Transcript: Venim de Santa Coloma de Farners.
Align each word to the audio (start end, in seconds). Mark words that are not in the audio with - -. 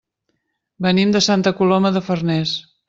Venim 0.85 1.13
de 1.17 1.23
Santa 1.29 1.55
Coloma 1.61 1.97
de 1.99 2.07
Farners. 2.11 2.61